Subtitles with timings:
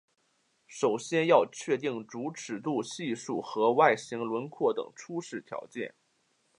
[0.65, 5.93] 首先要确定主尺度系数和外形轮廓等初始条件。